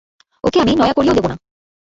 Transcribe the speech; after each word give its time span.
ওকে 0.43 0.57
আমি 0.59 0.73
নয়াকড়িও 0.75 1.13
দেবো 1.13 1.27
না। 1.27 1.35